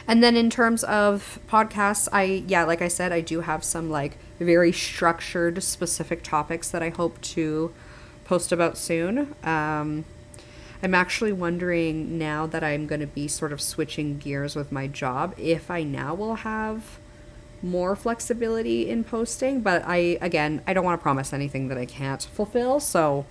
And 0.07 0.23
then 0.23 0.35
in 0.35 0.49
terms 0.49 0.83
of 0.83 1.39
podcasts, 1.47 2.07
I 2.11 2.43
yeah, 2.47 2.63
like 2.63 2.81
I 2.81 2.87
said, 2.87 3.11
I 3.11 3.21
do 3.21 3.41
have 3.41 3.63
some 3.63 3.89
like 3.89 4.17
very 4.39 4.71
structured 4.71 5.61
specific 5.63 6.23
topics 6.23 6.69
that 6.71 6.83
I 6.83 6.89
hope 6.89 7.21
to 7.21 7.73
post 8.25 8.51
about 8.51 8.77
soon. 8.77 9.35
Um, 9.43 10.05
I'm 10.83 10.95
actually 10.95 11.31
wondering 11.31 12.17
now 12.17 12.47
that 12.47 12.63
I'm 12.63 12.87
going 12.87 13.01
to 13.01 13.07
be 13.07 13.27
sort 13.27 13.53
of 13.53 13.61
switching 13.61 14.17
gears 14.17 14.55
with 14.55 14.71
my 14.71 14.87
job 14.87 15.35
if 15.37 15.69
I 15.69 15.83
now 15.83 16.15
will 16.15 16.35
have 16.35 16.99
more 17.61 17.95
flexibility 17.95 18.89
in 18.89 19.03
posting. 19.03 19.61
But 19.61 19.83
I, 19.85 20.17
again, 20.21 20.61
I 20.65 20.73
don't 20.73 20.83
want 20.83 20.99
to 20.99 21.03
promise 21.03 21.33
anything 21.33 21.67
that 21.67 21.77
I 21.77 21.85
can't 21.85 22.23
fulfill. 22.23 22.79
So 22.79 23.27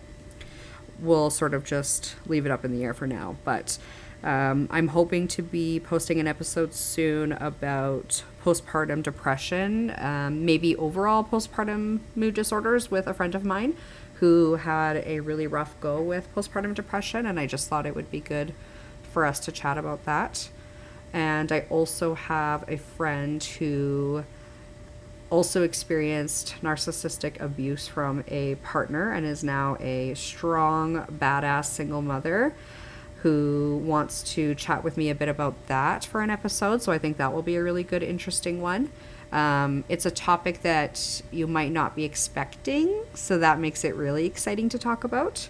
we'll 1.01 1.31
sort 1.31 1.53
of 1.53 1.65
just 1.65 2.15
leave 2.27 2.47
it 2.47 2.53
up 2.53 2.65
in 2.65 2.71
the 2.71 2.85
air 2.85 2.95
for 2.95 3.09
now. 3.09 3.37
But 3.45 3.79
um, 4.23 4.69
I'm 4.71 4.89
hoping 4.89 5.27
to 5.29 5.43
be 5.43 5.81
posting 5.81 6.21
an 6.21 6.29
episode 6.29 6.73
soon 6.73 7.33
about 7.33 8.23
postpartum 8.45 9.03
depression, 9.03 9.93
um, 9.99 10.45
maybe 10.45 10.77
overall 10.77 11.25
postpartum 11.25 12.01
mood 12.15 12.35
disorders 12.35 12.91
with 12.93 13.09
a 13.09 13.15
friend 13.15 13.35
of 13.35 13.45
mine 13.45 13.77
who 14.21 14.57
had 14.57 15.03
a 15.07 15.21
really 15.21 15.47
rough 15.47 15.75
go 15.81 16.01
with 16.01 16.33
postpartum 16.35 16.75
depression, 16.75 17.27
and 17.27 17.41
I 17.41 17.47
just 17.47 17.69
thought 17.69 17.87
it 17.87 17.95
would 17.95 18.11
be 18.11 18.21
good 18.21 18.53
for 19.13 19.25
us 19.25 19.41
to 19.41 19.53
chat 19.53 19.79
about 19.79 20.05
that. 20.05 20.51
And 21.13 21.51
I 21.51 21.65
also 21.71 22.15
have 22.15 22.65
a 22.69 22.77
friend 22.77 23.43
who 23.43 24.25
also 25.31 25.63
experienced 25.63 26.57
narcissistic 26.63 27.41
abuse 27.41 27.89
from 27.89 28.23
a 28.29 28.57
partner 28.57 29.11
and 29.13 29.25
is 29.25 29.43
now 29.43 29.77
a 29.81 30.13
strong, 30.15 31.07
badass 31.07 31.67
single 31.67 32.03
mother 32.03 32.55
who 33.23 33.81
wants 33.85 34.23
to 34.35 34.55
chat 34.55 34.85
with 34.85 34.97
me 34.97 35.09
a 35.09 35.15
bit 35.15 35.29
about 35.29 35.55
that 35.67 36.05
for 36.05 36.21
an 36.21 36.31
episode. 36.31 36.83
So 36.83 36.93
I 36.93 36.99
think 36.99 37.17
that 37.17 37.33
will 37.33 37.43
be 37.43 37.57
a 37.57 37.63
really 37.63 37.85
good, 37.85 38.03
interesting 38.03 38.61
one. 38.61 38.91
Um, 39.33 39.85
it's 39.89 40.05
a 40.05 40.11
topic 40.11 40.63
that 40.63 41.23
you 41.31 41.47
might 41.47 41.71
not 41.71 41.95
be 41.95 42.05
expecting, 42.05 43.05
so 43.15 43.39
that 43.39 43.59
makes 43.59 43.85
it 43.85 43.95
really 43.95 44.27
exciting 44.27 44.69
to 44.71 44.79
talk 44.79 45.05
about. 45.05 45.49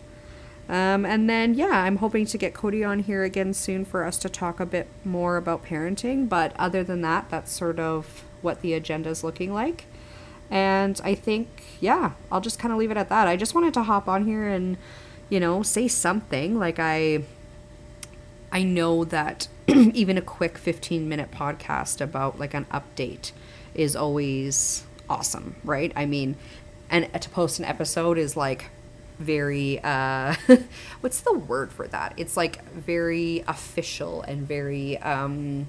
Um, 0.68 1.04
and 1.04 1.28
then, 1.28 1.54
yeah, 1.54 1.82
I'm 1.82 1.96
hoping 1.96 2.26
to 2.26 2.38
get 2.38 2.54
Cody 2.54 2.84
on 2.84 3.00
here 3.00 3.24
again 3.24 3.54
soon 3.54 3.84
for 3.84 4.04
us 4.04 4.16
to 4.18 4.28
talk 4.28 4.60
a 4.60 4.66
bit 4.66 4.86
more 5.04 5.36
about 5.36 5.64
parenting. 5.64 6.28
But 6.28 6.52
other 6.56 6.84
than 6.84 7.00
that, 7.02 7.28
that's 7.28 7.50
sort 7.50 7.80
of 7.80 8.22
what 8.40 8.60
the 8.62 8.74
agenda 8.74 9.10
is 9.10 9.24
looking 9.24 9.52
like. 9.52 9.86
And 10.48 11.00
I 11.02 11.16
think, 11.16 11.48
yeah, 11.80 12.12
I'll 12.30 12.40
just 12.40 12.60
kind 12.60 12.70
of 12.70 12.78
leave 12.78 12.92
it 12.92 12.96
at 12.96 13.08
that. 13.08 13.26
I 13.26 13.36
just 13.36 13.52
wanted 13.54 13.74
to 13.74 13.82
hop 13.82 14.06
on 14.06 14.26
here 14.26 14.46
and, 14.46 14.76
you 15.28 15.40
know, 15.40 15.64
say 15.64 15.88
something. 15.88 16.56
Like 16.56 16.78
I, 16.78 17.24
I 18.52 18.62
know 18.62 19.04
that 19.04 19.48
even 19.68 20.16
a 20.16 20.22
quick 20.22 20.56
15 20.56 21.08
minute 21.08 21.32
podcast 21.32 22.00
about 22.00 22.38
like 22.38 22.54
an 22.54 22.66
update 22.66 23.32
is 23.74 23.96
always 23.96 24.84
awesome, 25.08 25.56
right? 25.64 25.92
I 25.96 26.06
mean, 26.06 26.36
and 26.90 27.10
to 27.20 27.30
post 27.30 27.58
an 27.58 27.64
episode 27.64 28.18
is 28.18 28.36
like 28.36 28.70
very 29.18 29.78
uh 29.84 30.34
what's 31.00 31.20
the 31.20 31.34
word 31.34 31.72
for 31.72 31.86
that? 31.88 32.14
It's 32.16 32.36
like 32.36 32.64
very 32.72 33.44
official 33.46 34.22
and 34.22 34.46
very 34.46 34.98
um 34.98 35.68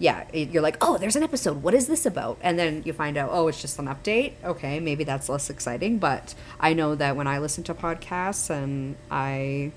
yeah, 0.00 0.26
you're 0.32 0.62
like, 0.62 0.76
"Oh, 0.80 0.96
there's 0.96 1.16
an 1.16 1.24
episode. 1.24 1.60
What 1.60 1.74
is 1.74 1.88
this 1.88 2.06
about?" 2.06 2.38
And 2.40 2.56
then 2.56 2.82
you 2.84 2.92
find 2.92 3.16
out, 3.16 3.30
"Oh, 3.32 3.48
it's 3.48 3.60
just 3.60 3.80
an 3.80 3.86
update." 3.86 4.34
Okay, 4.44 4.78
maybe 4.78 5.02
that's 5.02 5.28
less 5.28 5.50
exciting, 5.50 5.98
but 5.98 6.36
I 6.60 6.72
know 6.72 6.94
that 6.94 7.16
when 7.16 7.26
I 7.26 7.38
listen 7.38 7.64
to 7.64 7.74
podcasts 7.74 8.48
and 8.48 8.94
I 9.10 9.72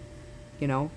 you 0.62 0.68
know, 0.68 0.92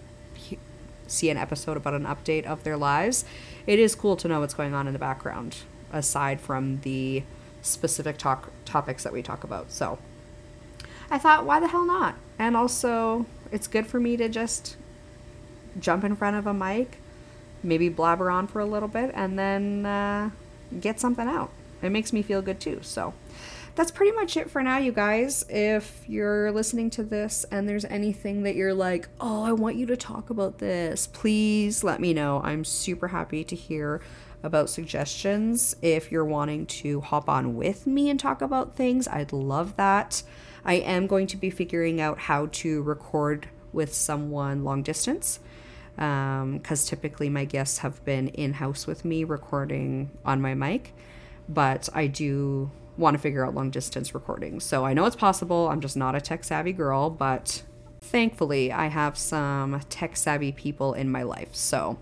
see 1.08 1.30
an 1.30 1.36
episode 1.36 1.76
about 1.76 1.94
an 1.94 2.04
update 2.04 2.44
of 2.44 2.62
their 2.62 2.76
lives, 2.76 3.24
it 3.66 3.80
is 3.80 3.96
cool 3.96 4.14
to 4.16 4.28
know 4.28 4.40
what's 4.40 4.54
going 4.54 4.74
on 4.74 4.86
in 4.86 4.92
the 4.92 4.98
background 4.98 5.56
aside 5.94 6.40
from 6.40 6.80
the 6.80 7.22
specific 7.62 8.18
talk 8.18 8.50
topics 8.64 9.04
that 9.04 9.12
we 9.12 9.22
talk 9.22 9.44
about. 9.44 9.70
So 9.70 9.98
I 11.10 11.18
thought, 11.18 11.46
why 11.46 11.60
the 11.60 11.68
hell 11.68 11.86
not? 11.86 12.16
And 12.38 12.56
also, 12.56 13.24
it's 13.50 13.66
good 13.66 13.86
for 13.86 14.00
me 14.00 14.16
to 14.16 14.28
just 14.28 14.76
jump 15.78 16.04
in 16.04 16.16
front 16.16 16.36
of 16.36 16.46
a 16.46 16.54
mic, 16.54 16.98
maybe 17.62 17.88
blabber 17.88 18.30
on 18.30 18.46
for 18.46 18.60
a 18.60 18.66
little 18.66 18.88
bit, 18.88 19.10
and 19.14 19.38
then 19.38 19.86
uh, 19.86 20.30
get 20.80 21.00
something 21.00 21.28
out. 21.28 21.50
It 21.82 21.90
makes 21.90 22.12
me 22.12 22.22
feel 22.22 22.42
good 22.42 22.60
too. 22.60 22.80
So 22.82 23.14
that's 23.74 23.90
pretty 23.90 24.12
much 24.12 24.36
it 24.36 24.50
for 24.50 24.62
now, 24.62 24.78
you 24.78 24.92
guys. 24.92 25.44
If 25.48 26.04
you're 26.06 26.52
listening 26.52 26.90
to 26.90 27.02
this 27.02 27.44
and 27.50 27.68
there's 27.68 27.84
anything 27.84 28.44
that 28.44 28.54
you're 28.54 28.74
like, 28.74 29.08
oh, 29.20 29.42
I 29.42 29.52
want 29.52 29.76
you 29.76 29.86
to 29.86 29.96
talk 29.96 30.30
about 30.30 30.58
this, 30.58 31.06
please 31.08 31.82
let 31.82 32.00
me 32.00 32.14
know. 32.14 32.40
I'm 32.44 32.64
super 32.64 33.08
happy 33.08 33.44
to 33.44 33.56
hear 33.56 34.00
about 34.44 34.70
suggestions. 34.70 35.74
If 35.82 36.12
you're 36.12 36.24
wanting 36.24 36.66
to 36.66 37.00
hop 37.00 37.28
on 37.28 37.56
with 37.56 37.86
me 37.86 38.10
and 38.10 38.20
talk 38.20 38.42
about 38.42 38.76
things, 38.76 39.08
I'd 39.08 39.32
love 39.32 39.76
that. 39.76 40.22
I 40.64 40.74
am 40.74 41.06
going 41.06 41.26
to 41.28 41.36
be 41.36 41.50
figuring 41.50 42.00
out 42.00 42.18
how 42.18 42.46
to 42.52 42.82
record 42.82 43.48
with 43.72 43.92
someone 43.92 44.62
long 44.62 44.82
distance 44.82 45.40
because 45.96 46.42
um, 46.42 46.86
typically 46.86 47.28
my 47.28 47.44
guests 47.44 47.78
have 47.78 48.04
been 48.04 48.28
in 48.28 48.54
house 48.54 48.86
with 48.86 49.04
me 49.04 49.24
recording 49.24 50.10
on 50.24 50.40
my 50.40 50.54
mic. 50.54 50.92
but 51.48 51.88
I 51.94 52.06
do 52.06 52.70
want 52.96 53.14
to 53.14 53.18
figure 53.20 53.44
out 53.44 53.54
long 53.54 53.70
distance 53.70 54.14
recording. 54.14 54.60
So 54.60 54.84
I 54.84 54.94
know 54.94 55.04
it's 55.04 55.16
possible. 55.16 55.68
I'm 55.68 55.80
just 55.80 55.96
not 55.96 56.14
a 56.14 56.20
tech 56.20 56.44
savvy 56.44 56.72
girl, 56.72 57.10
but 57.10 57.62
thankfully 58.00 58.72
I 58.72 58.86
have 58.86 59.18
some 59.18 59.80
tech 59.88 60.16
savvy 60.16 60.52
people 60.52 60.94
in 60.94 61.10
my 61.10 61.22
life. 61.22 61.54
So 61.54 61.98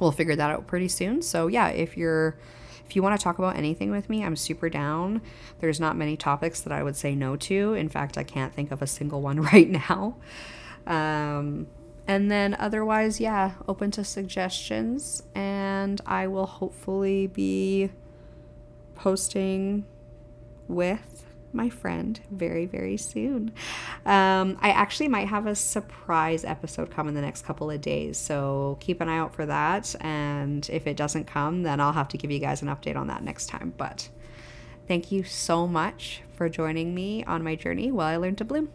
we'll 0.00 0.12
figure 0.12 0.34
that 0.34 0.50
out 0.50 0.66
pretty 0.66 0.88
soon. 0.88 1.22
So 1.22 1.46
yeah, 1.46 1.68
if 1.68 1.96
you're 1.96 2.36
if 2.90 2.96
you 2.96 3.02
want 3.04 3.18
to 3.18 3.22
talk 3.22 3.38
about 3.38 3.54
anything 3.54 3.92
with 3.92 4.10
me, 4.10 4.24
I'm 4.24 4.34
super 4.34 4.68
down. 4.68 5.22
There's 5.60 5.78
not 5.78 5.96
many 5.96 6.16
topics 6.16 6.60
that 6.62 6.72
I 6.72 6.82
would 6.82 6.96
say 6.96 7.14
no 7.14 7.36
to. 7.36 7.74
In 7.74 7.88
fact, 7.88 8.18
I 8.18 8.24
can't 8.24 8.52
think 8.52 8.72
of 8.72 8.82
a 8.82 8.86
single 8.88 9.20
one 9.20 9.40
right 9.52 9.70
now. 9.70 10.16
Um, 10.88 11.68
and 12.08 12.32
then 12.32 12.56
otherwise, 12.58 13.20
yeah, 13.20 13.52
open 13.68 13.92
to 13.92 14.02
suggestions. 14.02 15.22
And 15.36 16.00
I 16.04 16.26
will 16.26 16.46
hopefully 16.46 17.28
be 17.28 17.90
posting 18.96 19.84
with 20.66 21.19
my 21.52 21.68
friend 21.68 22.20
very, 22.30 22.66
very 22.66 22.96
soon. 22.96 23.52
Um, 24.06 24.58
I 24.60 24.70
actually 24.70 25.08
might 25.08 25.28
have 25.28 25.46
a 25.46 25.54
surprise 25.54 26.44
episode 26.44 26.90
come 26.90 27.08
in 27.08 27.14
the 27.14 27.20
next 27.20 27.44
couple 27.44 27.70
of 27.70 27.80
days, 27.80 28.18
so 28.18 28.76
keep 28.80 29.00
an 29.00 29.08
eye 29.08 29.18
out 29.18 29.34
for 29.34 29.46
that. 29.46 29.94
And 30.00 30.68
if 30.70 30.86
it 30.86 30.96
doesn't 30.96 31.26
come, 31.26 31.62
then 31.62 31.80
I'll 31.80 31.92
have 31.92 32.08
to 32.08 32.18
give 32.18 32.30
you 32.30 32.38
guys 32.38 32.62
an 32.62 32.68
update 32.68 32.96
on 32.96 33.08
that 33.08 33.22
next 33.22 33.46
time. 33.46 33.74
But 33.76 34.08
thank 34.86 35.12
you 35.12 35.24
so 35.24 35.66
much 35.66 36.22
for 36.32 36.48
joining 36.48 36.94
me 36.94 37.24
on 37.24 37.42
my 37.42 37.54
journey 37.54 37.90
while 37.90 38.08
I 38.08 38.16
learn 38.16 38.36
to 38.36 38.44
bloom. 38.44 38.70